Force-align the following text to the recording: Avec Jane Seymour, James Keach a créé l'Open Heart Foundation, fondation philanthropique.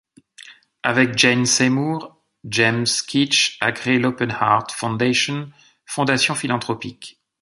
Avec 0.81 1.15
Jane 1.15 1.45
Seymour, 1.45 2.19
James 2.49 2.87
Keach 3.07 3.59
a 3.61 3.71
créé 3.71 3.99
l'Open 3.99 4.31
Heart 4.31 4.71
Foundation, 4.71 5.51
fondation 5.85 6.33
philanthropique. 6.33 7.21